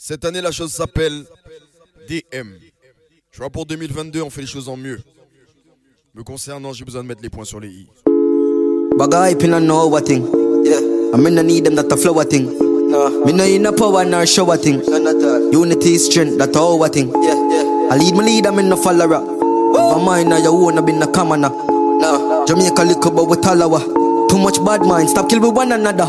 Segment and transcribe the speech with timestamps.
[0.00, 1.24] Cette année, la chose s'appelle
[2.08, 2.50] DM.
[3.32, 5.00] Tu vois, pour 2022, on fait les choses en mieux.
[6.14, 7.88] Me concernant, j'ai besoin de mettre les points sur les i.
[8.96, 10.22] Bagay pin know what thing.
[10.64, 10.78] Yeah.
[11.12, 12.46] I mean I need them that a flower thing.
[12.88, 13.24] No.
[13.24, 14.80] Me no in a power nor shower thing.
[14.88, 17.08] No, Unity strength that a what thing.
[17.20, 17.88] Yeah, yeah.
[17.90, 19.20] I lead my lead, I'm in no follower.
[19.20, 21.50] My mind now you wanna be no commoner.
[21.50, 22.44] No.
[22.46, 23.80] Jamaica lick but we talawa.
[24.28, 26.06] Too much bad mind, stop kill with one another.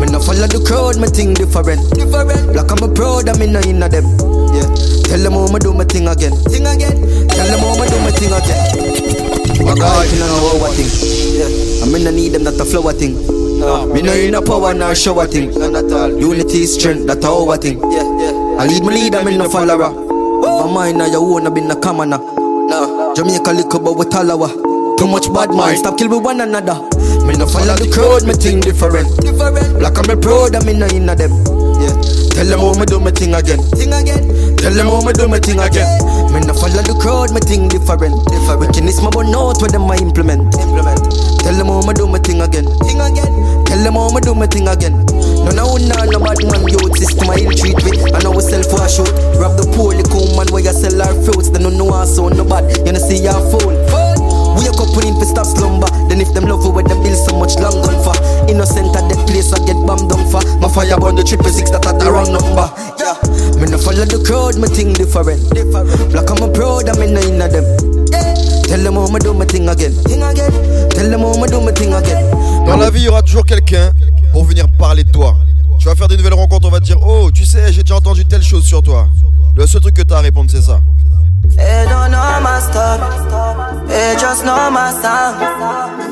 [0.00, 1.84] Me no follow the crowd, me think different.
[1.92, 2.52] Different.
[2.56, 4.08] Black I'm a proud, I'm in no inna them.
[4.56, 4.64] Yeah.
[5.04, 6.32] Tell them how me do my thing again.
[6.48, 6.96] Thing again.
[7.28, 8.60] Tell them how me do my thing again.
[9.60, 10.88] My God, you know what thing.
[11.36, 11.84] Yeah.
[11.84, 13.20] I mean I need them that a flower thing.
[13.60, 13.86] No.
[13.92, 15.52] Me no in a power nor show shower thing.
[15.52, 17.76] Unity strength, that a our thing.
[17.92, 18.56] Yeah, yeah.
[18.56, 19.92] I lead my lead, I'm in no follower.
[19.92, 22.18] My mind now you wanna be no commoner.
[23.14, 24.48] Jamaica lick but we talawa.
[24.96, 26.80] Too much bad mind, stop kill with one another.
[27.26, 29.10] Me no follow the crowd, me think different.
[29.78, 31.32] Black I'm a proud, I'm in no inna them.
[31.80, 31.94] Yeah.
[32.36, 33.60] Tell them how me do my thing again.
[33.76, 34.56] Thing again.
[34.56, 35.88] Tell them how me do my thing again.
[36.32, 38.16] Me no follow the crowd, me think different.
[38.28, 38.60] different.
[38.60, 40.48] Wickedness my bun out where them I implement.
[40.56, 41.04] Implement.
[41.44, 42.64] Tell them how me do my thing again.
[42.88, 43.28] Thing again.
[43.66, 44.96] Tell them how me do my thing again.
[45.44, 47.98] No no no no bad man youth system I ill treat me.
[48.12, 49.12] I know we for wash out.
[49.36, 51.50] Rob the poor little man where you sell our fruits.
[51.50, 52.64] They no know us so no bad.
[52.86, 53.99] You know see your fool.
[54.56, 55.88] We a couple in for stop slumber?
[56.08, 58.16] Then if them love you with them bill so much long gun for?
[58.50, 60.42] Innocent at that place I get bombed down for.
[60.58, 62.66] My fire burn the triple six that at the wrong number.
[62.98, 63.16] Yeah.
[63.60, 65.42] Me no follow the crowd, me think different.
[65.52, 65.88] different.
[66.12, 67.64] Black I'm a proud, I'm in the inna them.
[68.10, 68.34] Yeah.
[68.70, 69.92] Tell them how me do my thing again.
[70.06, 70.52] Thing again.
[70.90, 72.24] Tell them how me do my thing again.
[72.66, 73.92] Dans la vie, il y aura toujours quelqu'un
[74.32, 75.34] pour venir parler de toi.
[75.78, 77.96] Tu vas faire des nouvelles rencontres, on va te dire Oh, tu sais, j'ai déjà
[77.96, 79.08] entendu telle chose sur toi.
[79.56, 80.80] Le seul truc que t'as à répondre, c'est ça.
[81.60, 83.04] They don't know my story,
[83.86, 85.36] they just know my sound.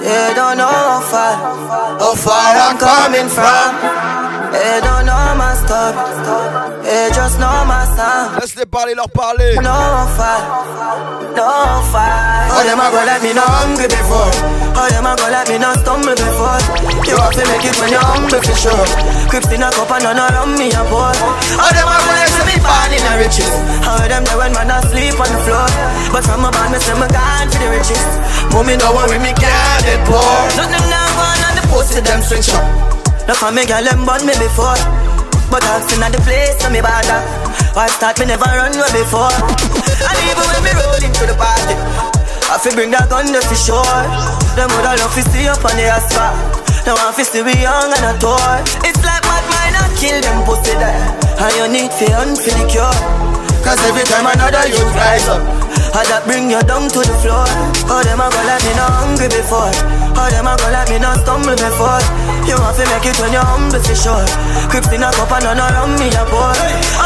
[0.04, 1.34] They don't know how far,
[1.98, 4.27] how far I'm coming from.
[4.52, 5.92] They don't know my story,
[6.82, 8.40] they just know my song.
[8.40, 9.54] Laisse-les parler, leur parler.
[9.60, 10.40] No far,
[11.36, 12.48] no far.
[12.48, 14.32] How them a go let me know hungry before?
[14.72, 16.60] How them a go let me know stumble before?
[17.04, 18.86] You have to make it when you're humble for sure.
[19.28, 21.12] Crips in a cup and none around me a pour.
[21.60, 23.52] How them a go let me born in a riches?
[23.84, 25.68] How them there when man asleep on the floor?
[26.08, 28.04] But from a band me say me gone for the riches.
[28.48, 30.24] But me know when me can't get poor.
[30.56, 32.97] Nothing now going on the pussy them switch up.
[33.28, 34.80] Now for me girl them born me before.
[35.52, 37.20] But I've seen at the place so me bother
[37.72, 39.28] Why start me never run away before.
[39.28, 41.76] And even when me roll into the party.
[42.48, 43.84] I fi bring that gun for sure
[44.56, 47.92] Them woulda love to see up on the asphalt Now I fi see we young
[47.92, 50.96] and a toy It's like mad mind I kill them pussy there.
[51.36, 53.27] And you need fi hunt for the cure
[53.68, 55.44] Cause every time another youth rise up
[55.92, 57.44] I that bring you down to the floor?
[58.00, 59.68] Them a go let me know hungry before
[60.16, 62.00] How them a go let me know stumble before
[62.48, 64.24] You want to make it when you're humble for sure
[64.72, 66.56] Crips in a cup and none around me a boy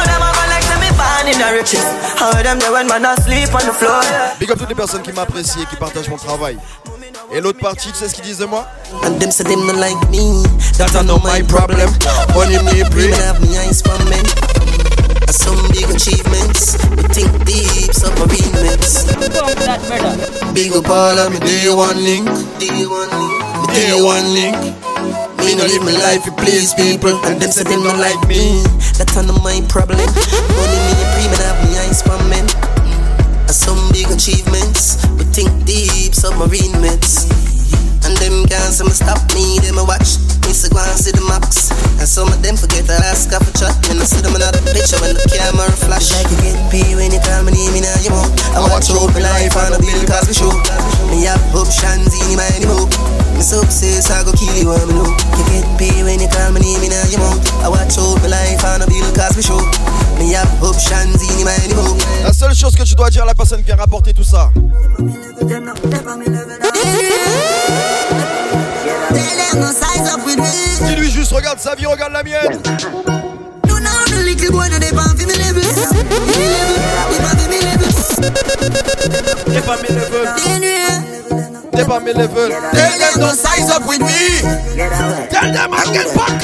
[0.07, 1.83] them a go like me born in the riches
[2.23, 4.07] How them there when man asleep on the floor?
[4.39, 6.59] Big up toutes les personnes qui m'apprécient et qui partagent mon travail.
[7.35, 8.67] Et l'autre partie, tu sais ce qu'ils disent de moi?
[9.03, 10.47] And them say them not like me.
[10.79, 11.91] That I know my problem.
[12.35, 13.11] Money me pray.
[13.11, 14.52] Women have me eyes for men.
[15.33, 16.77] And some big achievements.
[16.93, 19.09] We think deep submarine mix.
[20.53, 22.29] Big up all of me day one link.
[22.61, 23.41] Day one link.
[23.57, 24.61] Me day one link.
[25.41, 27.17] Me no live my life to please people.
[27.25, 28.61] And them say them not like me.
[29.01, 30.05] That I know my problem.
[30.05, 32.45] Money me pray, man have me eyes for men.
[33.49, 35.01] And some big achievements.
[35.17, 37.25] We think deep submarine mix.
[38.13, 40.21] And them can't me stop me, them a watch.
[40.45, 41.73] Me say go and see the maps.
[41.97, 43.73] And some of them forget to ask for chat.
[43.89, 46.13] When I see them another picture when the camera flash.
[46.13, 46.61] Like you get
[46.93, 48.29] when you call my name in your mouth.
[48.53, 50.53] I watch out my life on a Bill Cosby show.
[51.09, 52.85] Me have options in my anymore.
[53.33, 55.09] Me success I go kill you, I know.
[55.09, 57.41] You get when you call my name in your mouth.
[57.65, 59.09] I watch out my life on a Bill
[59.41, 59.57] show.
[60.21, 61.97] Me have options in my anymore.
[62.29, 64.53] La seule chose que tu dois dire à la personne qui a rapporté tout ça,
[71.63, 72.63] juste regarde sa vie, regarde la mienne.
[79.47, 80.29] T'es pas mes levels,
[81.73, 82.53] t'es pas mes levels.
[82.73, 84.41] Tell them don't size up with me.
[85.31, 86.43] Tell them I get fucked.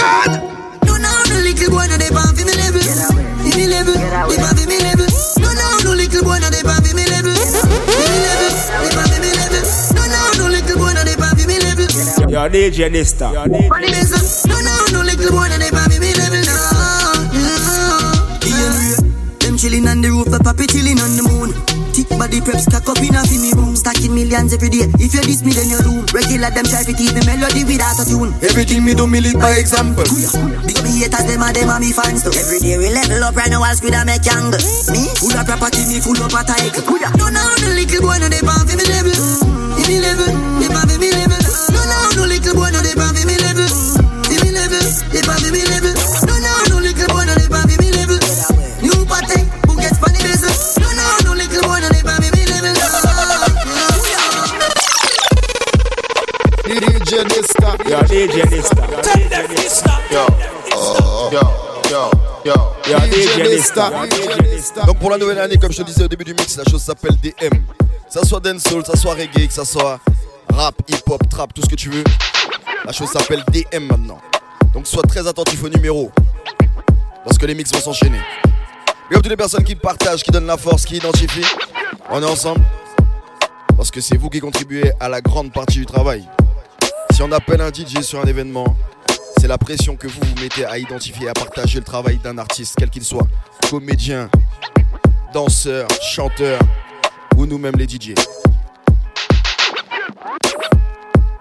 [12.31, 13.33] Your DJ Dysta.
[13.33, 13.69] Your DJ.
[13.69, 14.48] Them chillin' on the roof, the papi chillin' on the moon.
[14.48, 14.48] Thick body prep stack up in a fi me room.
[14.48, 14.48] Stacking me
[24.39, 24.87] millions every day.
[25.03, 26.07] If you diss me, then you do.
[26.15, 28.31] Regular them try to teach me melody without a tune.
[28.43, 30.07] Everything me do, me lead by example.
[30.07, 32.31] Big up the haters, them and them and me fans too.
[32.31, 34.63] Every day we level up right now, I'll squid and make angle.
[34.95, 36.83] Me, full of property, me full of a tiger.
[36.87, 39.15] Don't know the little boy, no they pan for me level.
[39.75, 40.31] Give me level,
[40.63, 41.41] they pan for me level.
[41.43, 43.18] Don't know the little boy, no they pan
[64.87, 66.83] Donc pour la nouvelle année, comme je te disais au début du mix, la chose
[66.83, 67.51] s'appelle DM.
[67.51, 70.01] Que ça soit dancehall, que ça soit reggae, que ça soit
[70.53, 72.05] rap, hip-hop, trap, tout ce que tu veux.
[72.85, 74.21] La chose s'appelle DM maintenant.
[74.73, 76.11] Donc sois très attentif au numéro.
[77.25, 78.21] Parce que les mix vont s'enchaîner.
[79.11, 81.47] Et comme toutes les personnes qui partagent, qui donnent la force, qui identifient,
[82.11, 82.61] on est ensemble.
[83.77, 86.25] Parce que c'est vous qui contribuez à la grande partie du travail.
[87.13, 88.77] Si on appelle un DJ sur un événement,
[89.49, 92.75] la pression que vous vous mettez à identifier et à partager le travail d'un artiste,
[92.79, 93.27] quel qu'il soit.
[93.71, 94.29] Comédien,
[95.33, 96.61] danseur, chanteur
[97.35, 98.13] ou nous-mêmes les DJ.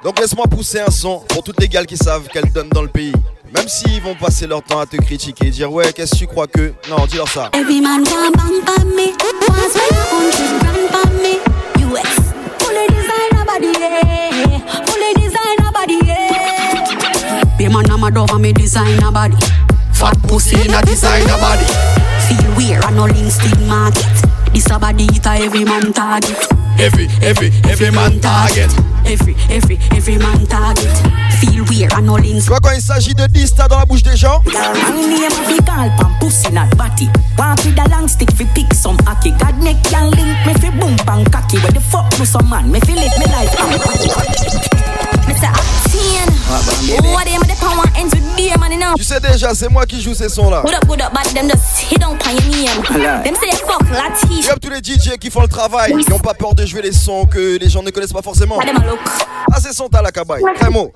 [0.04, 2.88] Donc laisse-moi pousser un son pour toutes les gales qui savent qu'elles donnent dans le
[2.88, 3.12] pays.
[3.54, 6.27] Même s'ils vont passer leur temps à te critiquer et dire ouais qu'est-ce que tu
[6.27, 6.74] crois que...
[6.89, 7.51] Non, dis-leur ça.
[17.68, 17.90] Body, yeah.
[17.90, 19.38] Be man, I'm a dog, I'm a designer body.
[19.94, 21.66] Fat pussy in a designer body.
[22.28, 23.34] Feel weird, I no link
[23.68, 24.06] market.
[24.54, 26.38] This a body it a every man target.
[26.80, 28.72] Every, every, every man target.
[29.06, 30.92] Every, every, every man target.
[31.40, 34.04] Feel weird, I no link Tu vois quand il s'agit de Dysta dans la bouche
[34.04, 34.54] des gens My
[34.92, 37.10] name fi call pan pussy not batty.
[37.38, 39.31] Want with a long stick fi pick some hockey.
[39.40, 41.58] God make can link me fi boom pan cocky.
[41.60, 42.72] Where the fuck no some man?
[42.72, 43.54] Me fi live me life.
[45.28, 45.52] Mr.
[45.54, 46.28] Octane.
[46.28, 46.37] What
[48.95, 50.61] Tu sais déjà, c'est moi qui joue ces sons là.
[54.47, 56.94] Comme tous les DJ qui font le travail, ils n'ont pas peur de jouer les
[56.94, 58.57] sons que les gens ne connaissent pas forcément.
[59.51, 60.91] Ah, ces la cabaye, très mot.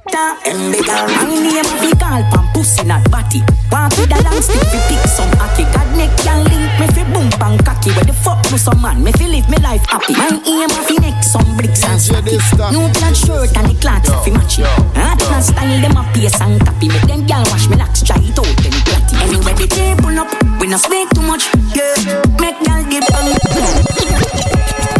[15.42, 16.88] Hot man style them a pace and copy.
[16.88, 19.16] Make them gal wash me locks try it out them platty.
[19.26, 20.30] Anyway the table up,
[20.62, 21.50] we no speak too much.
[21.74, 21.98] Yeah,
[22.38, 23.26] make gal give on.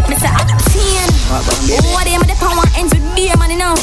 [0.10, 0.30] Mr.
[0.34, 1.14] Octane.
[1.94, 3.76] What them the power ends with beer man you know.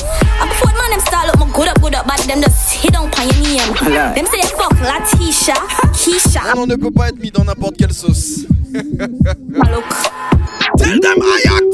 [0.43, 2.97] And before man them start look my good up, good up, but them just hit
[2.97, 3.73] on your name.
[4.15, 5.55] Them say fuck Latisha,
[5.95, 6.57] Keisha.
[6.57, 8.47] On ne peut pas être mis dans n'importe quelle sauce.
[8.75, 8.79] A
[9.71, 9.85] look.
[10.77, 11.68] Tell them I octane!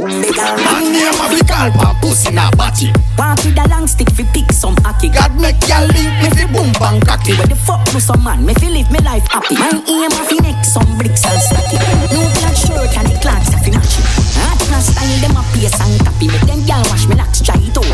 [0.00, 2.88] My name fi call pan pussy not batty.
[3.18, 5.10] Want with a long stick fi pick some hockey.
[5.10, 7.36] God make gal link me fi boom bang cocky.
[7.36, 8.46] Where the fuck no some man?
[8.46, 9.56] Me fi live me life happy.
[9.60, 11.76] My aim fi neck some bricks and stacky.
[12.16, 14.08] New plaid shirt and the clocks fi match it.
[14.40, 16.32] Hot man style them a pace and copy.
[16.32, 17.84] Make them gal wash me locks try it out.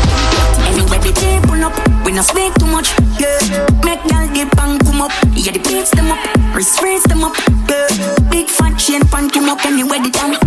[0.63, 1.75] Anyway the table up,
[2.07, 2.95] we no speak too much.
[3.19, 3.35] Yeah,
[3.83, 5.11] make gal dip and come up.
[5.35, 6.23] Yeah the beats them up,
[6.55, 7.35] wrist raise them up.
[7.67, 7.91] Yeah,
[8.31, 9.59] big fat chain pan come up.
[9.67, 10.46] Anyway the damn pull up,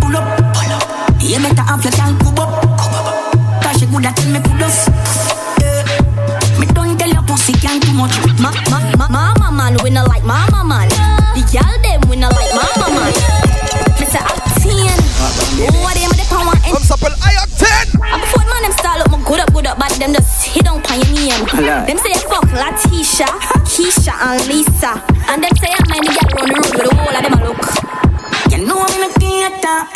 [1.33, 1.39] up.
[1.39, 3.63] Yeah, make a half like gal up.
[3.63, 4.87] Cause she good at tell me kudos.
[5.59, 8.11] Yeah, me don't tell your pussy can't too much.
[8.39, 10.89] Ma, ma, ma, mama man, we no like mama man.
[11.35, 13.13] The girl them, we no like mama man.
[13.99, 14.19] Mr.
[14.19, 14.91] Octane.
[15.61, 17.93] Oh, what them the power ends L'homme s'appelle I octane!
[18.01, 20.43] And before the man them start look my good up, good up, but them just
[20.43, 21.45] hit on your name.
[21.85, 23.27] Them say fuck Latisha,
[23.63, 24.99] Keisha and Lisa.
[25.29, 27.33] And them say I'm mind the girl on the road with the whole of them
[27.33, 27.80] a look.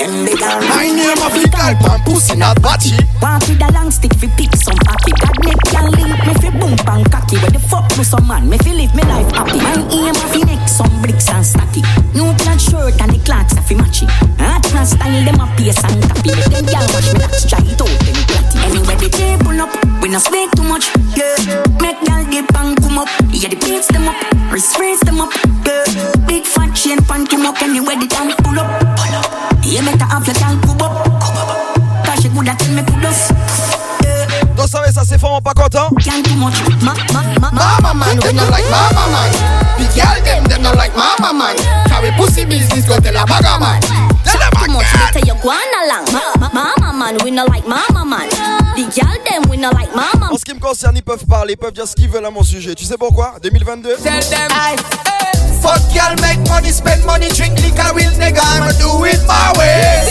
[0.05, 2.95] My name a fi call pan pussy not batty.
[3.21, 5.11] Want with a long stick fi pick some hockey.
[5.19, 7.37] God make gal link me fi boom pan cocky.
[7.37, 8.49] Where the fuck no some man?
[8.49, 9.59] Me fi live me life happy.
[9.59, 11.81] My aim a fi neck some bricks and stacky.
[12.15, 14.09] New plaid shirt and the clocks a fi match it.
[14.39, 16.31] Hot man style them a pace and copy.
[16.31, 18.57] Them gal wash me locks try it out them platty.
[18.63, 20.87] Anyway the table up, we no speak too much.
[21.17, 21.35] Yeah,
[21.81, 23.09] make gal dip and come up.
[23.31, 24.15] Yeah the beats them up,
[24.51, 25.33] wrist raise them up.
[25.65, 25.83] Yeah,
[26.27, 27.24] big fat chain pan
[36.45, 36.61] much.
[36.85, 37.49] Ma, ma, ma, ma.
[37.51, 39.31] Mama man, them not like mama man.
[39.81, 41.57] The girl them, them not like mama man.
[41.89, 43.81] Carry pussy business, go tell a bagger man.
[44.23, 46.05] Tell them Too much better you go on along.
[46.13, 48.29] Ma, ma, mama man, we no like mama man.
[48.77, 50.29] The girl them, we no like mama.
[50.31, 52.31] En ce qui me concerne, ils peuvent parler, ils peuvent dire ce qu'ils veulent à
[52.31, 52.75] mon sujet.
[52.75, 53.35] Tu sais pourquoi?
[53.41, 54.75] 2022 Tell them I
[55.61, 60.05] Fuck y'all, make money, spend money, drink liquor, real nigga, I'ma do it my way.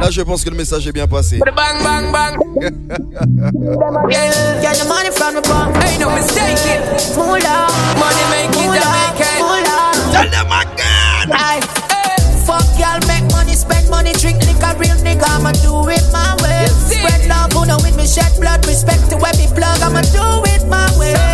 [0.00, 1.38] Là, je pense que le message est bien passé.
[1.38, 2.36] Bang, bang, bang.
[4.60, 5.76] Get the money from the bank.
[5.86, 6.58] Ain't no mistake.
[7.16, 7.66] Moolah.
[7.98, 9.38] Money making, Jamaican.
[9.38, 9.92] Moolah.
[10.12, 11.32] Tell them again.
[11.32, 11.60] Aye.
[12.46, 16.66] Fuck y'all, make money, spend money, drink liquor, real nigga, I'ma do it my way.
[16.90, 20.42] Spread love, who know with me, shed blood, respect to where me plug, I'ma do
[20.50, 21.31] it my way.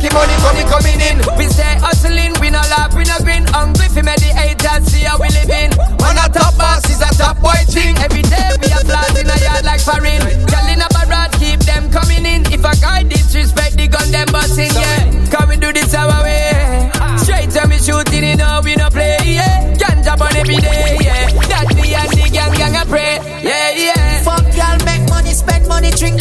[0.00, 1.16] Making money, coming, coming in.
[1.36, 3.44] We stay hustling, we not laugh, we not grin.
[3.52, 5.76] Hungry for meditators, see how we living.
[6.00, 7.96] One a top boss is a top boy thing.
[8.00, 10.20] Every day we are in a yard like foreign.
[10.48, 12.48] Girl in a barrage, keep them coming in.
[12.48, 15.28] If a guy disrespect the gun, them busting, yeah.
[15.30, 16.90] Come we do this our way.
[17.20, 19.74] Straight to me shooting, you know we no play, yeah.
[19.76, 21.28] Ganja on every day, yeah.
[21.52, 24.24] That me and the gang, gang a pray, yeah, yeah.
[24.24, 26.20] Fuck y'all, make money, spend money, drink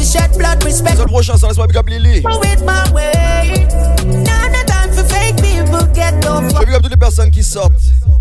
[0.00, 0.94] me, shed blood, respect.
[0.96, 2.18] C'est le prochain, ça laisse-moi big up Lily.
[2.18, 3.66] It my way.
[4.06, 7.42] Nah, no time for fake people, get the Je big up toutes les personnes qui
[7.42, 7.72] sortent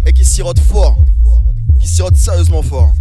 [0.06, 0.98] et qui sirotent fort.
[1.80, 2.94] Qui sirotent sérieusement fort.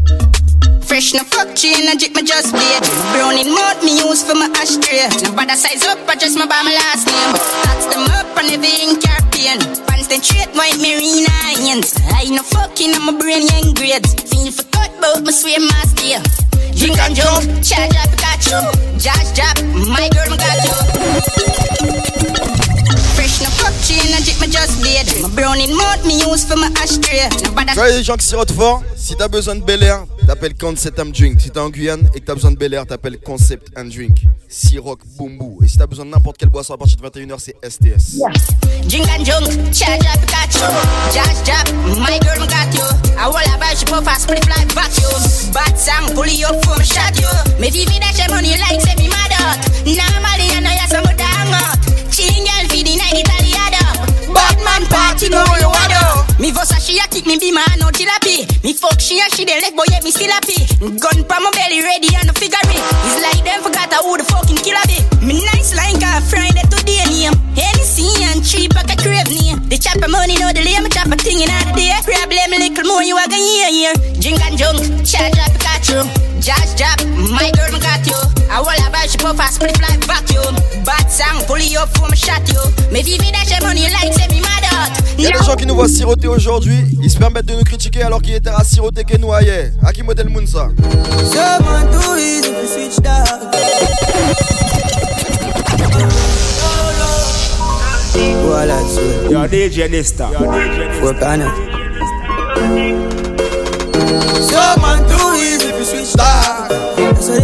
[0.82, 2.82] Fresh no fuck chain, I drip my just blade.
[3.12, 5.08] Brown in mouth, me use for my ashtray.
[5.24, 7.34] No bother size up, I just my by my last name.
[7.62, 9.58] Touch them up and everything carpian.
[9.86, 11.94] Pants then straight white marina irons.
[12.14, 14.06] I no fucking, I'm a brain young grade.
[14.30, 16.47] Feel for cut, but my swear master.
[16.78, 18.60] Drink and jump, charge up, got you.
[18.98, 20.74] Josh drop, my girl, got you.
[23.16, 25.10] Fresh no fuck chain, I my just blade.
[25.20, 27.28] My brown in mouth, me use for my ashtray.
[27.42, 28.84] Tu vois, des gens qui sirotent fort.
[28.96, 31.40] Si t'as besoin de Bel Air, t'appelles Concept and Drink.
[31.40, 34.18] Si t'es en Guyane et que t'as besoin de Bel Air, t'appelles Concept and Drink.
[34.48, 35.38] Siroc, boum.
[35.62, 38.18] Et si t'as besoin de n'importe quelle boisson à partir de 21h, c'est STS.
[54.32, 56.28] Bad man party, know you want to.
[56.38, 58.46] Me vosa she a kick me be man no tilapi.
[58.62, 60.68] Me fuck she and she the left boy yet me still happy.
[60.78, 62.78] Gun pa my belly ready and the figure it.
[62.78, 65.02] It's like them forgot who the fucking killer be.
[65.24, 67.34] Me nice like a Friday today name.
[67.58, 69.58] Hennessy and three pack of crave name.
[69.66, 71.90] The chopper money no delay, me chop a thing in the day.
[72.06, 73.94] Problem little more you a gonna hear here.
[74.22, 76.37] Drink and junk, charge up Pikachu.
[76.48, 76.96] Josh drop,
[77.28, 78.16] my girl me got you.
[78.48, 80.56] I will have a ship a split like vacuum.
[80.82, 82.56] Bad song, pull you up from shot you.
[82.90, 84.88] Me vivi that shit money like say me mad out.
[85.18, 87.64] Il y a des gens qui nous voient siroter aujourd'hui, ils se permettent de nous
[87.64, 89.72] critiquer alors qu'il était à siroter que nous ailleurs.
[89.84, 90.70] À qui modèle Mounsa
[91.18, 93.26] Someone too easy to switch down.
[98.46, 100.30] Voilà, tu Yo, DJ Nista.
[100.32, 101.50] Yo, DJ panel.
[104.48, 105.27] Someone too
[107.28, 107.42] So you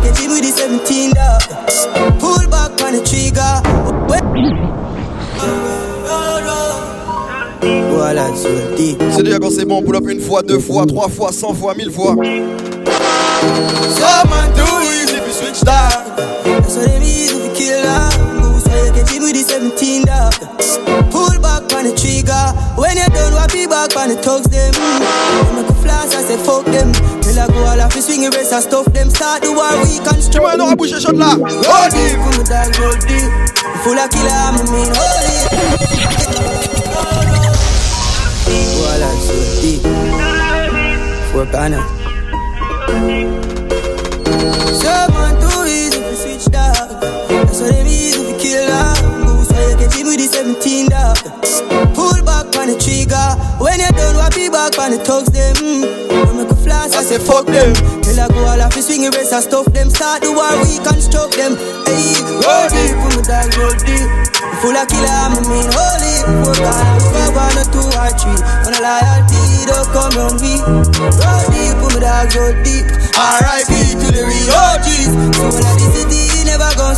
[0.00, 1.42] can deal with the 17 dog.
[2.18, 3.60] Pull back on the trigger.
[7.90, 8.96] Voilà, tu dis.
[9.14, 11.74] C'est déjà quand c'est bon, pull up une fois, deux fois, trois fois, cent fois,
[11.74, 12.14] mille fois.
[13.98, 16.16] Someone too easy to switch down.
[16.44, 18.10] That's why they be easy to kill her.
[18.60, 20.32] So you can deal with the 17 dog.
[21.10, 22.54] Pull back on the trigger.
[22.80, 24.72] When you're done, what be back on the thugs them.
[24.72, 26.92] They make a flash, I say fuck them.
[27.34, 29.10] Till I go all off the swing erase and stuff them.
[29.10, 31.34] Start the war, we can Tu vois, on aura bouché shot là.
[31.34, 33.26] Roll deep, put me down, roll deep.
[33.82, 35.34] Full of killer, I'm a mean holy.
[38.78, 39.82] Voilà, so deep.
[41.32, 41.82] Four panel.
[44.78, 47.02] Someone too easy to switch dog.
[47.02, 49.42] That's why they be easy to kill dog.
[49.42, 51.18] So you can deal with the 17 dog.
[52.64, 53.28] On the trigger.
[53.60, 55.52] When you're done, what be back on the thugs them.
[56.08, 57.76] Don't make a flash, I say fuck them.
[58.00, 59.92] Till I go all off the swing erase and stuff them.
[59.92, 61.60] Start the war, we construct them.
[61.84, 64.08] Hey, roll deep, put me down, roll deep.
[64.64, 66.16] Full of killer, I'm a mean holy.
[66.40, 68.40] Four guys, five, one, or two, or three.
[68.64, 70.56] On a loyalty, don't come round me.
[71.20, 72.88] Roll deep, put me down, roll deep.
[73.12, 73.72] R.I.P.
[74.00, 75.12] to the real OGs.
[75.36, 76.13] So when I the city,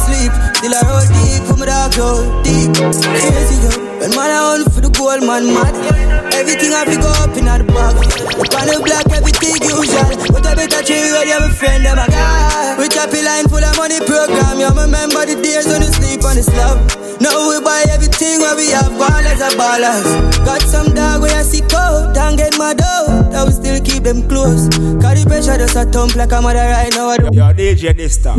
[0.06, 0.32] sleep.
[0.62, 2.70] Till I roll deep, put me down, roll deep.
[2.74, 3.70] Crazy, yo.
[4.00, 6.25] When man I hunt for the gold, man mad.
[6.36, 7.96] Everything to go up in the bag.
[8.36, 10.32] Look on the block, everything usual.
[10.32, 12.76] But I better chill with your friend, them a guy.
[12.76, 14.60] We chop a line full of money program.
[14.60, 16.76] You remember the days when you sleep on the slab.
[17.16, 20.04] Now we buy everything where we have ballers and ballers.
[20.44, 23.32] Got some dog where I see cold and get my dough.
[23.32, 24.68] I will still keep them close.
[25.00, 27.08] Carry pressure just a thump like a mother right now.
[27.08, 27.32] I do.
[27.32, 28.36] Yo, DJ this time.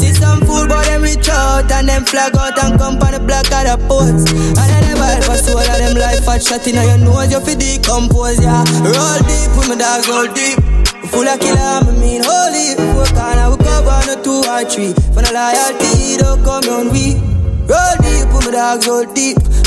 [0.00, 3.20] See some fool but them reach out and them flag out and come on the
[3.20, 4.32] block of the post.
[4.32, 7.30] And I never ever soul of them life fat shot in your nose.
[7.30, 8.64] You fi decompose, yeah.
[8.82, 10.58] Roll deep with my dogs, roll deep.
[11.10, 12.74] Full of killer, I mean holy.
[12.94, 14.92] Four corner, we cover no two or three.
[15.12, 17.32] For the loyalty, don't come on we.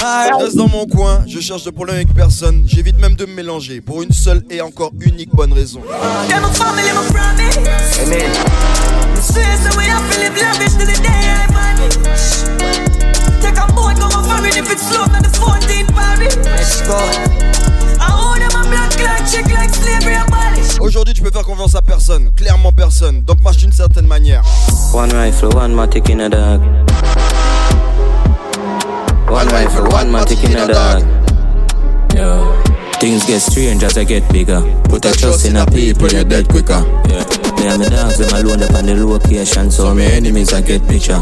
[0.05, 3.33] Je reste dans mon coin, je cherche de problème avec personne, j'évite même de me
[3.33, 5.81] mélanger pour une seule et encore unique bonne raison.
[20.79, 24.43] Aujourd'hui, tu peux faire confiance à personne, clairement personne, donc marche d'une certaine manière.
[24.93, 26.61] One rifle, one matic in a dog.
[29.27, 31.03] One rifle, one matic in a dog.
[32.13, 32.63] Yeah.
[32.99, 34.61] Things get strange as I get bigger.
[34.87, 36.83] Put a trust in a people, you're dead quicker.
[37.09, 37.34] Yeah.
[37.57, 40.85] Me and my dogs, them alone up on the location, so my enemies I get
[40.87, 41.19] picture.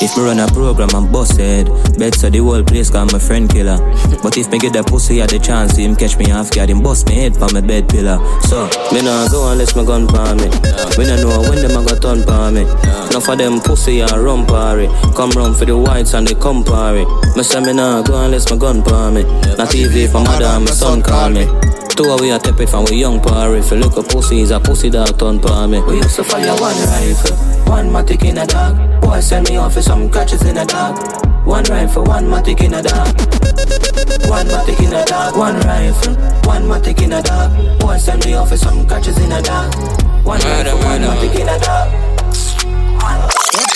[0.00, 1.68] If me run a program, I'm busted.
[1.98, 3.78] Bet so the whole place call my friend killer.
[4.22, 6.82] But if me get that pussy at the chance, him catch me half guard, him
[6.82, 8.18] bust me head from my bed pillar.
[8.48, 10.48] So, me nah go unless my gun for me.
[10.98, 12.62] We nah know when them a got turn for me.
[13.10, 14.88] Enough of them pussy and run party.
[15.14, 17.04] Come run for the whites and they come party.
[17.36, 19.22] Me say me nah go unless my gun for me.
[19.56, 21.46] Not TV for mother and my son call me.
[21.96, 24.50] Two we a tap it from we young par If you look a pussy, is
[24.50, 27.36] a pussy dog turn pa me We used to fire one rifle,
[27.72, 30.98] one matic in a dog Boy send me off for some catches in a dog
[31.46, 33.08] One rifle, one matic in a dog
[34.28, 38.34] One matic in a dog, one rifle, one matic in a dog Boy send me
[38.34, 39.74] off for some catches in a dog
[40.22, 42.15] One rifle, one matic in a dog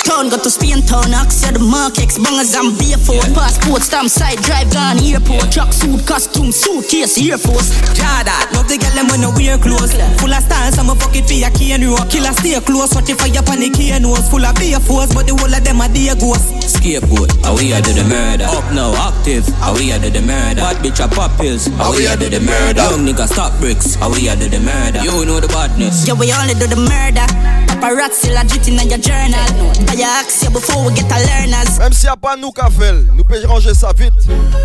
[0.05, 3.27] town, got to Spain town, Axia the markets, bangers and barefoot.
[3.27, 3.35] Yeah.
[3.35, 5.51] Passport, stamp side, drive gone, airport.
[5.51, 7.75] Truck suit, costume, suitcase, Air Force.
[7.97, 9.93] Jada, love the girl them when no wear clothes.
[10.21, 12.07] Full of style, some fuck it for your cane road.
[12.13, 14.29] Killer stay close, watch it fire pan the cane nose.
[14.31, 16.70] Full of beer force, but the whole of them are dear ghosts.
[16.81, 18.49] Scapegoat, how we are do the murder.
[18.49, 20.65] Up now, active, how we are do the murder.
[20.65, 22.81] Bad bitch a pop pills, how we are do the murder.
[22.81, 25.05] Young nigga stop bricks, how we are do the murder.
[25.05, 26.09] You know the badness.
[26.09, 27.29] Yeah, we only do the murder.
[27.69, 29.45] Paparazzi legit in your journal.
[29.85, 31.77] Buy your axe before we get a learners.
[31.79, 34.17] Même s'il y a pas nous qu'a fait, nous pouvons ranger ça vite.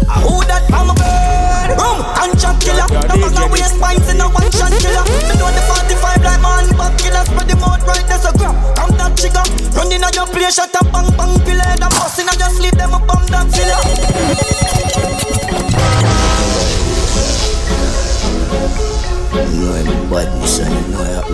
[0.07, 1.75] I who that I'm a bird.
[1.75, 2.87] Boom, contract killer.
[3.11, 5.03] No matter we spines in a one shot killer.
[5.03, 7.27] Me know the 45 like man, back killer.
[7.27, 8.55] Spread the mouth right, there's a grab.
[8.79, 9.43] I'm that trigger.
[9.75, 11.83] Running on your place, shut up, bang bang, kill it.
[11.83, 15.44] I'm busting on your sleep, them up on that filler.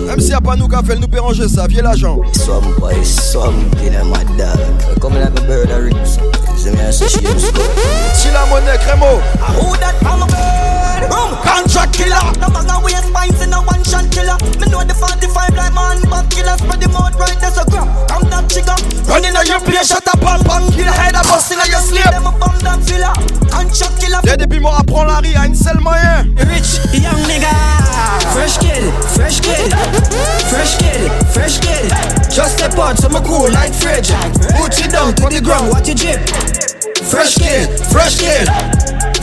[0.06, 2.18] Même s'il n'y a pas nous qu'à faire, nous peut ranger ça, viens l'agent.
[2.32, 4.58] Some boy, some kill my dog.
[5.00, 6.18] Come like a bird of rips.
[6.56, 9.20] Si la monnaie, crémo.
[9.58, 11.10] Who that I'm a bird?
[11.10, 12.22] Boom, contract killer.
[12.40, 14.36] No matter we spines in a one shot killer.
[14.60, 17.88] Me know the 45 like man, but killer spread the mouth right, there's a grab.
[18.10, 18.76] I'm that trigger.
[19.08, 20.70] Running on your place, shut up, bang bang.
[20.72, 22.04] Kill head a bust in your sleep.
[22.04, 23.14] Them a bomb that filler.
[23.50, 24.20] Contract killer.
[24.24, 26.26] Y'a des piments à prendre la rue à une seule moyen.
[26.36, 26.81] Rich,
[35.52, 36.20] down to the ground, what you drip.
[37.08, 38.48] Fresh kid, fresh kid.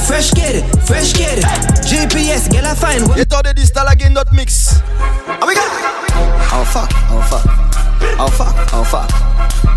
[0.06, 1.44] Fresh kid, fresh kid.
[1.86, 3.04] GPS, get a fine.
[3.18, 4.82] Et temps de distaller notre mix.
[5.42, 5.62] Oh we go.
[6.52, 7.46] Oh fuck, oh fuck.
[8.20, 9.10] Oh fuck, oh fuck.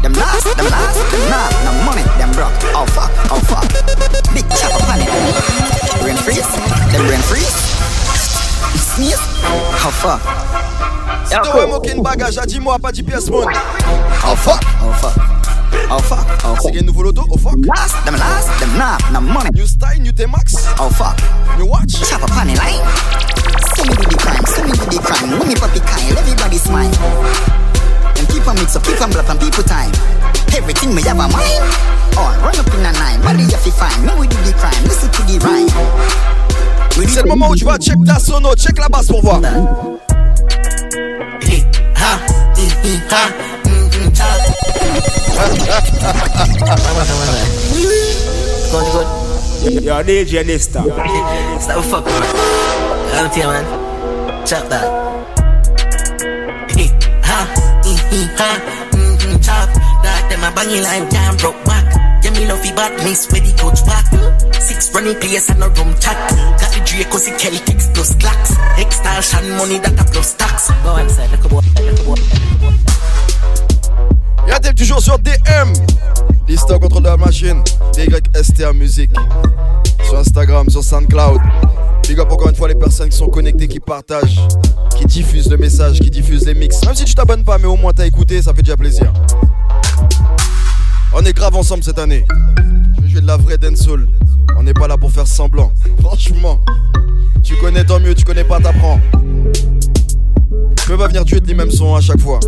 [0.02, 2.52] Them last, them last, them not, no money, them broke.
[2.74, 3.66] Oh fuck, oh fuck.
[4.34, 5.08] Big chop up on it.
[6.00, 6.48] Brain freeze,
[6.92, 7.72] them brain freeze.
[8.94, 9.20] Sneeze.
[9.44, 10.20] Oh fuck.
[11.26, 13.46] Si tu veux moquer une bagage, dis-moi, pas GPS monde.
[14.26, 15.14] Oh fuck, oh fuck.
[15.90, 16.72] Oh fuck, oh fuck.
[16.74, 17.56] C'est nouveau loto, oh fuck.
[17.66, 19.50] Last, them last, them not, no money.
[19.54, 20.68] New style, new T-Max.
[20.78, 21.16] Oh fuck.
[21.58, 22.00] New watch.
[22.08, 22.80] Chop up on it line.
[23.76, 25.38] See me do the crime, see me do the crime.
[25.38, 26.90] When me puppy kind, everybody smile.
[28.14, 29.92] Them keep on mix up, keep on block on people time.
[30.54, 31.62] Everything me have a mind.
[32.16, 34.06] On, run up in a nine, body you fi fine.
[34.06, 35.68] Me we do the crime, listen to the rhyme.
[37.08, 39.40] C'est le moment où tu vas check ta sono, check la basse pour voir.
[41.96, 42.18] Ha,
[43.10, 43.51] ha,
[48.72, 49.08] Good, good.
[49.84, 50.64] Yo, DJ this.
[50.64, 50.84] Stop
[51.84, 52.22] fuck man.
[53.16, 53.64] Out here, man.
[54.46, 54.84] Chop that.
[57.24, 57.38] ha,
[57.84, 58.50] mm, mm, ha,
[58.92, 59.68] mm-hmm, chop
[60.02, 60.20] that.
[60.28, 61.86] Them a banging like jam broke back.
[62.24, 64.04] Yeah, me love the badness where the coach back.
[64.60, 66.16] Six running place and no room chat.
[66.60, 68.52] Got the Draco, the Celtics plus clacks.
[68.78, 70.70] Extortion money that a plus tax.
[70.82, 72.42] Go inside, look about, look about.
[72.62, 72.91] Y'a
[74.60, 75.72] t'es toujours sur DM.
[76.48, 77.62] Lista contrôle de la machine.
[77.94, 79.12] DYSTA Musique.
[80.04, 81.40] Sur Instagram, sur SoundCloud.
[82.08, 84.40] Big up encore une fois les personnes qui sont connectées, qui partagent,
[84.96, 86.84] qui diffusent le message, qui diffusent les mix.
[86.84, 89.12] Même si tu t'abonnes pas, mais au moins t'as écouté, ça fait déjà plaisir.
[91.14, 92.24] On est grave ensemble cette année.
[92.96, 94.08] Je vais jouer de la vraie dancehall.
[94.58, 95.72] On n'est pas là pour faire semblant.
[96.00, 96.60] Franchement.
[97.42, 99.00] Tu connais tant mieux, tu connais pas, t'apprends.
[100.76, 102.40] Tu peux pas venir tuer les mêmes sons à chaque fois.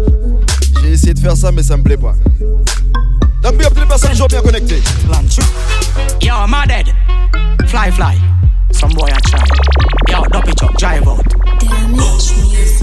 [0.85, 2.15] J'ai essayé de faire ça, mais ça me plaît pas.
[3.43, 4.83] Donc, bien, les personnes toujours bien connectées.
[6.21, 6.93] Yo, my dead.
[7.69, 8.21] Fly, fly.
[8.71, 9.41] Some boy I try.
[10.11, 11.25] Yo, dump it up, drive out.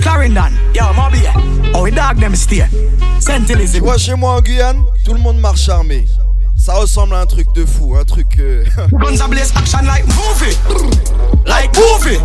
[0.01, 1.29] Clarendon, yo, Mobay.
[1.75, 2.65] Oh, we dog them stay.
[3.19, 3.73] Saint Elizabeth.
[3.73, 6.07] Tu vois, chez moi en Guyane, tout le monde marche armé.
[6.63, 8.37] Ça ressemble à un truc de fou, un truc.
[8.37, 8.63] Euh...
[8.91, 9.17] Guns
[9.55, 10.55] action like movie,
[11.47, 12.21] like movie.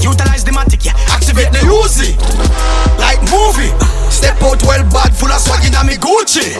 [0.00, 0.94] Utilize the matic, yeah.
[1.12, 2.16] Activate the Uzi,
[2.98, 3.68] like movie.
[4.08, 6.56] Step out well bad, full of swag in me Gucci,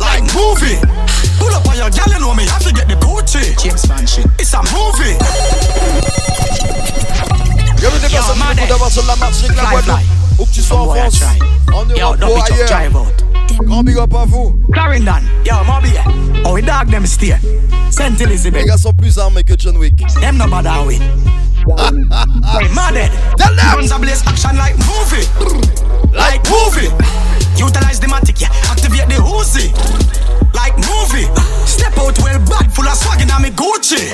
[0.00, 0.80] like movie.
[1.38, 3.52] Pull up on your gal, you know me, have to get the Gucci.
[3.62, 5.20] James Bond shit, it's a movie.
[7.76, 10.00] Bienvenue des personnes qui écoutent d'avoir sur la marche avec la Guadeloupe.
[10.38, 11.20] Où que tu sois en France,
[11.74, 13.29] en Europe ou ailleurs.
[13.70, 14.58] Grand big up à vous.
[14.72, 15.94] Clarendon, yo, Mobay.
[16.44, 17.36] Oh, we dog them stay.
[17.88, 18.62] Saint Elizabeth.
[18.62, 19.94] Les gars sont plus armés que John Wick.
[20.20, 20.98] Them no bother we.
[22.74, 22.98] Mad
[23.38, 23.76] Tell them.
[23.76, 25.24] Guns a blaze action like movie.
[26.12, 26.90] Like movie.
[27.56, 28.50] Utilize the matic, yeah.
[28.68, 29.70] Activate the Uzi.
[30.52, 31.30] Like movie.
[31.64, 34.10] Step out well bad, full of swag in me Gucci.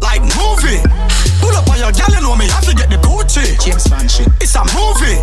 [0.00, 0.80] Like movie.
[1.42, 3.62] Pull up on your gal, you know me, have to get the Gucci.
[3.62, 4.08] James Bond.
[4.40, 5.20] It's a movie.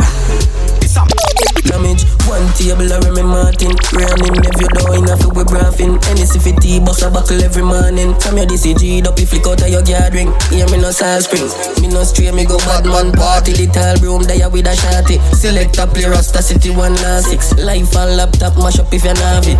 [0.97, 3.73] A Damage, one table, I Remy Martin.
[3.93, 6.01] Running if you don't enough, we graphing.
[6.03, 8.17] Hennessy for tea, bust a buckle every morning.
[8.19, 10.33] From your DCG, up, you flick out of your gathering.
[10.49, 11.45] Hear me no salt spring.
[11.81, 13.53] Me no stray, me go bad man party.
[13.53, 15.21] Little room, there with a shotty.
[15.35, 17.57] Select a play Rasta City 1 last 6.
[17.61, 19.59] Life on laptop, mash up if you have it.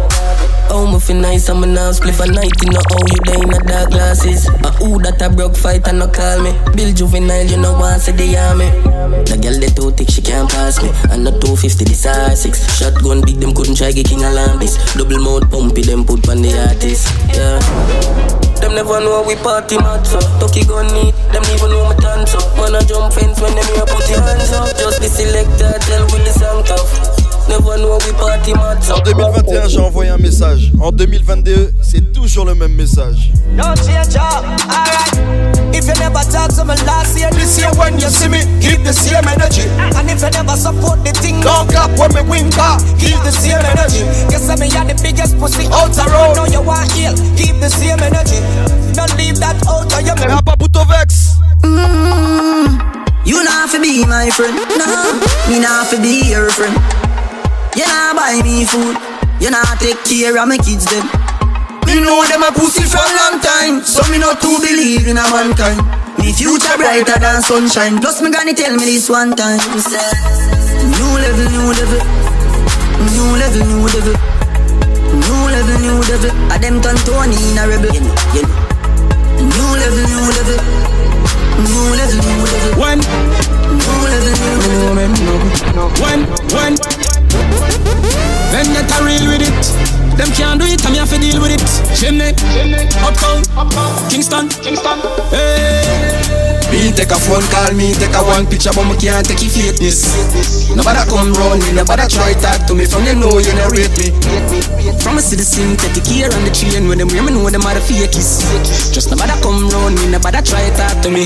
[0.70, 3.40] Oh, me feel nice, I'm a now spliff a night in the oh, you day
[3.40, 4.48] in the dark glasses.
[4.48, 6.52] A who that a broke fight and no call me.
[6.76, 8.68] Bill juvenile, you know, want to the army.
[9.24, 10.92] The girl, they too thick, she can't pass me.
[11.12, 12.56] And the 250, this R6.
[12.80, 14.80] Shotgun big, them couldn't try get king alarm this.
[14.94, 17.12] Double mode pumpy, them put on the artist.
[17.36, 17.60] Yeah.
[18.60, 22.32] Them never know we party mad so Tucky gun neat, them even know me dance
[22.32, 25.78] so Man a jump fence when them here put your hands up Just the selector
[25.86, 28.84] tell Willie song tough Never know we party mad.
[28.84, 30.72] So En 2021 j'ai envoyé un message.
[30.82, 33.32] En 2022 c'est toujours le même message.
[33.56, 35.74] Don't change up, alright.
[35.74, 38.84] If you never talk to me last year This year when you see me, keep
[38.84, 39.64] the same energy.
[39.96, 43.32] And if you never support the thing Don't clap when me wink up, keep the
[43.32, 44.04] same energy.
[44.28, 46.36] Guess I me are the biggest pussy out the road.
[46.36, 48.42] Know you want heal, keep the same energy.
[48.94, 51.38] Don't leave that out of your memory Paputo Vex.
[51.64, 52.82] Mm,
[53.26, 54.86] You not have to be my friend, no
[55.48, 57.07] Me not have to be your friend
[57.78, 58.98] You not buy me food.
[59.38, 61.06] You not take care of my kids them.
[61.86, 65.22] Me know them a pussy for a long time So me not to believe in
[65.22, 65.86] a mankind.
[66.18, 68.02] Me future brighter than sunshine.
[68.02, 69.62] Plus me gonna tell me this one time.
[69.62, 72.02] New level, new level.
[73.14, 74.18] New level, new level.
[75.14, 76.34] New level, new level.
[76.50, 77.94] A them turn Tony in a rebel.
[77.94, 78.58] You know, you know.
[79.54, 80.58] New level, new level.
[81.62, 82.74] New level, new level.
[82.82, 82.98] When?
[83.70, 85.94] New level, new level.
[86.02, 86.26] When,
[86.58, 87.17] when
[88.52, 89.66] Vendetta real with it.
[90.18, 91.62] Them can't do it, I'm here to deal with it.
[91.94, 92.34] Chimney,
[93.06, 93.44] Uptown,
[94.10, 94.98] Kingston, Kingston.
[95.30, 96.48] Hey.
[96.72, 99.72] Me take a phone call, me take a one picture, but me can't take your
[99.72, 100.04] fakeness.
[100.76, 102.84] Nobody come round me, nobody try talk to me.
[102.84, 104.12] From you know you not rate me.
[105.00, 106.92] From a citizen, take the gear on the chain.
[106.92, 108.44] When them me know them are the fakies.
[108.92, 111.24] Just nobody come round me, nobody try talk to me.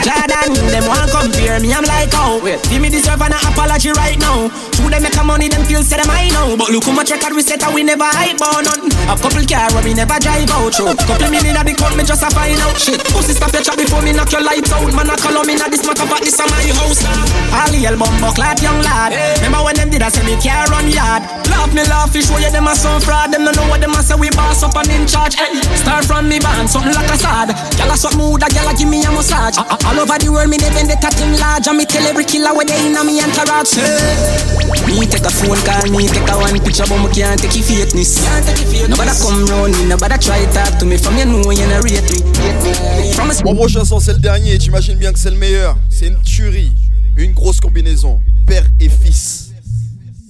[0.00, 4.16] Jordan, them want compare me, I'm like, oh, wait, give me deserve an apology right
[4.16, 4.48] now.
[4.94, 6.54] They make a money, them feel say them I know.
[6.54, 8.86] But look how much record we set, and we never hype on none.
[9.10, 10.94] A couple car where we never drive out, through.
[10.94, 13.02] Couple million at the count, me just a find out shit.
[13.10, 14.86] Pussy stop your chat before me knock your light out.
[14.94, 17.02] Man, I call on me now this matter, but this is my house.
[17.50, 19.18] All the album buck like young lad.
[19.42, 21.26] Remember when them did I say me care on yard?
[21.50, 23.34] Laugh me laugh, fish show you them a some fraud.
[23.34, 25.34] Them don't know what them a say we boss up and in charge.
[25.34, 27.50] Hey, start from me band, something like a sad.
[27.74, 29.58] Gyal a suck mood, a gyal a give me a massage.
[29.58, 32.62] All over the world, me they the thing large, and me tell every killer where
[32.62, 33.74] they in a me entourage.
[33.74, 34.83] Hey.
[34.86, 37.64] Me take a phone call, me take a one picture, but me can't take your
[37.64, 38.20] fakeness.
[38.88, 40.96] Nobody come round me, nobody try talk to me.
[40.96, 43.12] From you know you not rate me.
[43.14, 45.76] From a Mon prochain son c'est le dernier, t'imagines bien que c'est le meilleur.
[45.90, 46.72] C'est une tuerie,
[47.16, 49.52] une grosse combinaison, père et fils.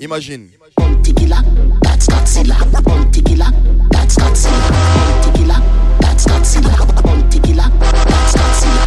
[0.00, 0.48] Imagine.
[0.76, 3.50] That's Godzilla, that's Godzilla,
[3.90, 5.32] that's Godzilla.
[5.34, 5.60] killer,
[6.00, 7.02] that's Godzilla.
[7.02, 8.84] Bounty killer, that's Godzilla.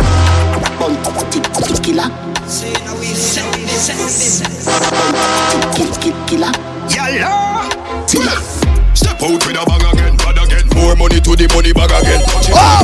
[0.79, 1.39] Bounty
[1.87, 2.11] killer.
[2.45, 4.67] See, now we set this, set this.
[5.75, 6.51] Kill, kill, killer.
[6.91, 7.69] Yalla.
[8.07, 8.37] Killer.
[8.93, 10.67] Step out with a bag again, bad again.
[10.75, 12.21] More money to the money bag again.
[12.51, 12.83] Oh!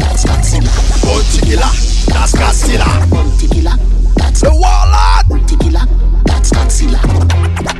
[0.00, 0.72] That's Godzilla.
[1.04, 1.72] Bounty killer,
[2.08, 2.88] that's Godzilla.
[3.10, 3.76] Bounty killer,
[4.16, 5.24] that's The warlord.
[5.28, 5.84] Bounty killer,
[6.24, 7.00] that's Godzilla.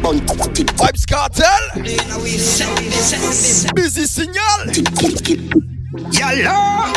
[0.02, 1.64] Bounty Vybz Kartel.
[2.08, 3.72] Now we set this, set this.
[3.72, 4.68] Busy signal.
[6.12, 6.92] Yalla.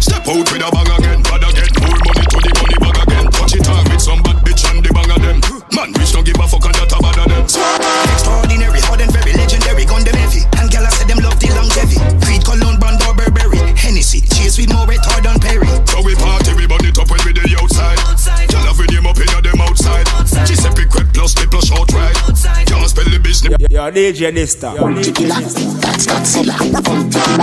[0.00, 1.41] Step out with a bag again, bad
[23.82, 24.74] Yo, DJ Dysta.
[24.76, 26.54] Yo, Bounty killer, that's Godzilla.
[26.56, 27.38] Bounty killer,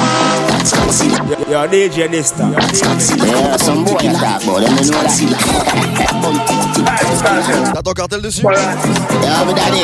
[0.48, 1.20] that's Godzilla.
[1.52, 2.50] Yo, DJ Dysta.
[2.56, 3.28] That's Godzilla.
[3.28, 5.04] Yeah, some boy attack, but them know that.
[5.04, 5.38] Godzilla.
[6.22, 6.56] Bounty
[7.74, 9.84] T'as ton cartel dessus Yeah, me daddy.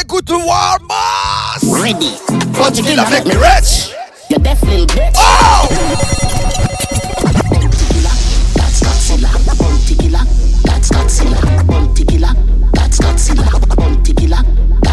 [0.00, 1.64] Écoute War Boss.
[1.82, 2.14] Ready.
[2.56, 3.90] Bounty killer make me rich.
[4.30, 5.16] You deaf little bitch.
[5.16, 5.66] Oh!
[7.90, 8.14] killer,
[8.54, 9.30] that's Godzilla.
[9.58, 10.24] Bounty killer,
[10.62, 11.66] that's Godzilla.
[11.66, 12.34] Bounty killer,
[12.72, 13.76] that's Godzilla.
[13.76, 14.14] Bounty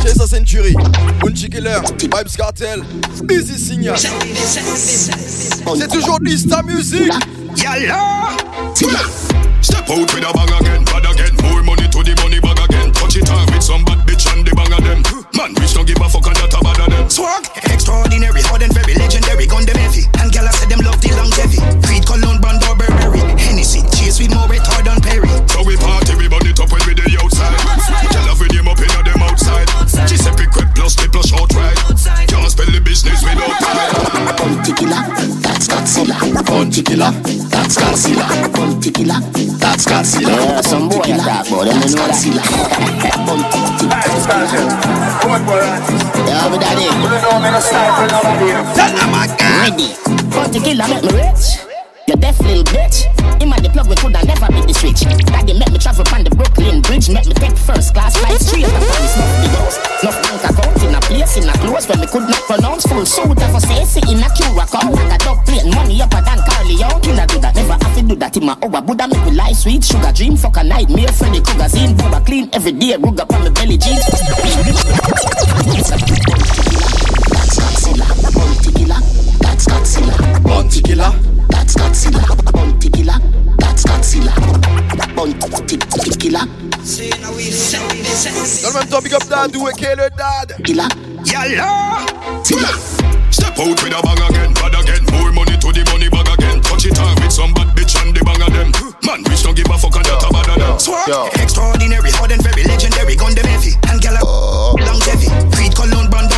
[0.03, 0.73] killer, Chez sa Century.
[1.21, 1.81] Bounty killer.
[1.99, 2.83] Vybz Kartel.
[3.23, 3.95] Busy signal.
[3.97, 7.11] C'est toujours Dysta Music.
[7.55, 8.29] Yalla.
[8.75, 8.99] killer.
[9.61, 11.35] Step out with a bag again, bad again.
[11.49, 12.91] More money to the money bag again.
[12.91, 15.03] Touch it on with some bad bitch and the bang of them.
[15.35, 17.09] Man, rich don't give a fuck and that a bad of them.
[17.09, 19.47] Swag, extraordinary, hard and very legendary.
[19.47, 20.03] Gun them heavy.
[34.63, 35.03] Bounty killer,
[35.41, 36.45] that's Godzilla.
[36.45, 37.11] Bounty killer,
[37.51, 38.53] that's Godzilla.
[38.53, 39.19] Bounty killer,
[39.59, 40.29] that's Godzilla.
[40.29, 42.15] Yeah, some boy attack, but them know that.
[42.15, 42.43] Godzilla.
[43.27, 43.59] Bounty
[46.29, 46.87] Yeah, me daddy.
[48.73, 49.67] Tell them again.
[49.67, 49.89] Ready.
[50.31, 51.72] Bounty killer make me rich.
[52.05, 53.07] You deaf little bitch.
[53.39, 55.07] And the plug we coulda never beat the switch.
[55.07, 57.07] Daddy make me travel on the Brooklyn Bridge.
[57.07, 59.15] Make me take first class flight straight to Paris.
[59.15, 59.77] Nuff the house.
[60.03, 62.83] Nuff bank account in a place in a close where me could not pronounce.
[62.91, 64.83] Full suit of a say in a Curacao.
[64.83, 66.91] I got up plane money up than Carleon.
[66.99, 68.81] Killer do that, never have to do that in my hour.
[68.83, 69.83] Buddha make me lie sweet.
[69.83, 71.07] Sugar dream, fuck a nightmare.
[71.07, 71.95] Freddy Krueger scene.
[71.95, 72.99] Booba clean every day.
[72.99, 74.03] Rug up on belly jeans.
[77.31, 78.07] That's Godzilla.
[78.35, 78.99] Bounty killer,
[79.39, 80.15] that's Godzilla.
[80.43, 81.13] Bounty killer.
[81.63, 82.51] That's Godzilla.
[82.51, 83.15] Bounty killer,
[83.57, 84.35] that's Godzilla.
[85.15, 85.77] Bounty
[86.19, 86.43] killer,
[86.83, 88.63] See, now we set this, set this.
[88.63, 90.57] Dans le même temps, big up Dadou et le dad.
[90.65, 90.87] killer,
[91.23, 92.05] Yalla.
[92.43, 92.67] killer.
[93.31, 95.03] Step out with a bag again, bad again.
[95.15, 96.59] More money to the money bag again.
[96.59, 98.71] Touch it on with some bad bitch and the bang of them.
[99.07, 100.79] Man, rich don't give a fuck and that a bad of them.
[100.79, 103.15] Swag, extraordinary, hard and very legendary.
[103.15, 103.71] Gun them heavy.
[103.87, 104.75] And gal I oh.
[104.83, 105.31] longevity.
[105.55, 106.32] Creed, Cologne, Brand, or Burberry.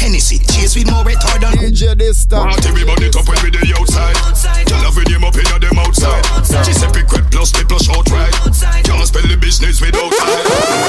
[0.00, 2.40] Hennessy, chase with more retard than DJ Dysta.
[2.40, 4.16] Party, we burn it up when we the outside.
[4.64, 6.24] Gyal have them up in them outside.
[6.64, 8.32] Giuseppe Quet plus they plus outright.
[8.80, 10.40] Can't spell the business without time.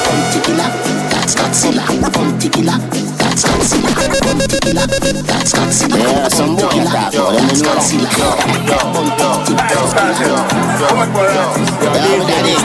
[0.07, 0.71] Bounty killer,
[1.11, 1.83] that's Godzilla.
[2.07, 2.79] Bounty killer,
[3.19, 3.91] that's Godzilla.
[4.23, 4.87] Bounty killer,
[5.27, 5.99] that's Godzilla.
[5.99, 7.67] Yeah, some boy attack, but them know
[11.35, 11.51] that.
[11.83, 12.55] Yeah, me daddy.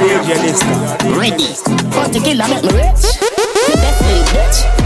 [0.00, 0.72] DJ Dysta.
[1.12, 1.52] Ready.
[1.92, 3.04] Bounty killer make me rich.
[3.68, 4.00] You deaf
[4.32, 4.83] bitch.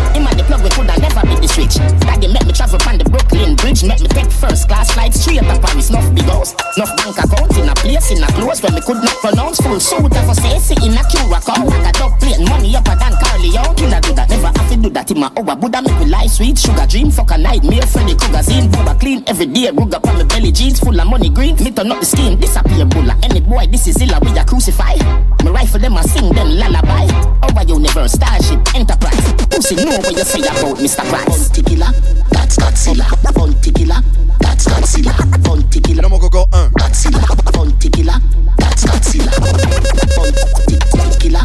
[0.49, 1.77] Plug we coulda never beat the switch.
[2.01, 3.85] Daddy make me travel on the Brooklyn Bridge.
[3.85, 5.93] Make me take first class flight straight to Paris.
[5.93, 9.05] Nuff big house, nuff bank account in a place in a close where me could
[9.05, 9.61] not pronounce.
[9.61, 11.69] Full suit of a say in a Curacao.
[11.69, 13.77] I got up plane money up than Carleon.
[13.77, 14.17] Killer do
[14.89, 15.57] do that in my hour.
[15.57, 16.59] Buddha make me lie sweet.
[16.59, 17.83] Sugar dream, fuck a nightmare.
[17.83, 18.71] Freddy Krueger scene.
[18.71, 19.71] Booba clean every day.
[19.71, 21.57] Rug up on my belly jeans full of money green.
[21.63, 23.17] Me turn up the scheme, disappear bulla.
[23.23, 24.95] Any boy, this is illa we a crucify.
[25.45, 27.07] Me rifle them and sing them lullaby.
[27.45, 29.33] Over universe, starship, enterprise.
[29.51, 31.05] Pussy know what you say about Mr.
[31.09, 31.49] Price.
[31.49, 31.93] Bounty killer,
[32.31, 33.07] that's Godzilla.
[33.35, 34.01] Bounty killer,
[34.41, 35.13] that's Godzilla.
[35.43, 36.71] Bounty Il killer, en manque encore un.
[36.79, 37.21] Godzilla.
[37.53, 38.19] Bounty killer,
[38.57, 39.33] that's Godzilla.
[40.17, 41.45] Bounty killer.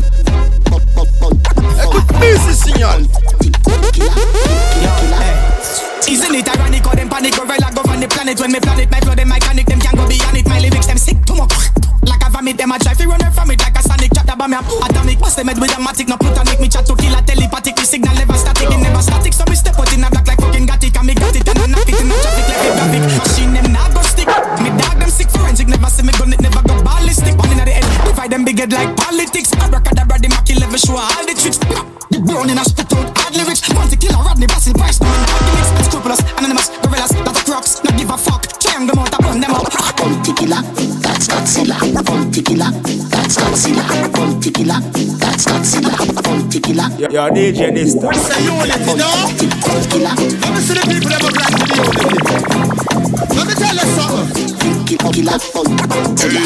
[0.66, 1.63] Écoute,
[2.20, 3.02] busy signal.
[6.04, 7.36] Isn't it ironic how them panic?
[7.36, 8.40] Go like go on the planet.
[8.40, 10.48] When me planet my flow them mechanic them can't go beyond it.
[10.48, 11.54] My lyrics them sick too much
[12.04, 13.60] like a vomit them a try to run from it.
[13.64, 16.08] Like a sonic chat about me atomic bust them head with a matic.
[16.12, 17.78] No plutonic me chat to kill a telepathic.
[17.80, 18.70] Me signal never static.
[18.70, 19.34] It never static.
[19.34, 21.48] So me step out in a black like fucking got it and me got it
[21.48, 23.54] and I knock it in a traffic like a traffic machine.
[23.56, 24.30] Them not go stick.
[24.62, 25.68] Me dog them sick forensic.
[25.72, 26.43] Never see me gun it
[28.34, 29.54] them big dead like politics.
[29.62, 31.62] Abracadabra, the Mackie level show all the tricks.
[32.10, 33.62] The brown in a spit out hard lyrics.
[33.70, 35.70] Monty killer, Rodney, Bassy, Price, no man, gimmicks.
[35.86, 37.84] Scrupulous, anonymous, gorillas, that are crocs.
[37.86, 38.42] Not give a fuck.
[38.58, 39.70] Triangle mouth, I burn them up.
[39.70, 40.66] Bounty killer,
[41.06, 41.78] that's Godzilla.
[41.78, 42.74] Bounty killer,
[43.14, 43.86] that's Godzilla.
[44.10, 44.82] Bounty killer,
[45.22, 45.94] that's Godzilla.
[46.26, 46.90] Bounty killer.
[46.98, 48.10] Yo, DJ Dysta.
[48.18, 49.14] Say unity, no?
[49.94, 50.14] Killer.
[50.18, 52.34] Let me see the people that have black to the unity.
[53.38, 54.53] Let me tell you something.
[54.98, 55.40] Killer,
[56.22, 56.38] Hey,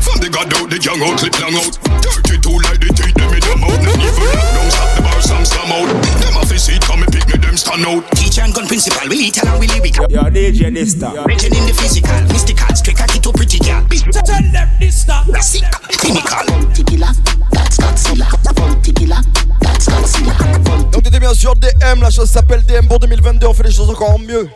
[0.00, 1.76] from the god out, the young out, clip long out.
[2.00, 3.76] 32 like the teeth, them in the mouth.
[3.84, 5.88] Not even stop the bar, some slam out.
[6.16, 8.08] Them off his seat, come and pick me, them stand out.
[8.16, 10.08] Teacher and gun principal, we her we lyrical.
[10.08, 11.12] Yo, DJ Nista.
[11.28, 13.84] In the physical, mystical, straight cocky to pretty girl.
[13.84, 15.28] Tell them this stuff.
[15.44, 15.68] Sick,
[16.00, 16.44] clinical.
[16.48, 17.12] Bounty killer,
[17.52, 18.26] that's Godzilla.
[18.56, 19.20] Bounty killer,
[19.60, 20.34] that's Godzilla.
[20.88, 23.90] Donc t'étais bien sûr DM, la chose s'appelle DM pour 2022, on fait les choses
[23.90, 24.48] encore mieux.